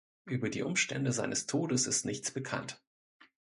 Über 0.25 0.49
die 0.49 0.63
Umstände 0.63 1.11
seines 1.11 1.45
Todes 1.45 1.85
ist 1.85 2.05
nichts 2.07 2.31
bekannt. 2.31 2.81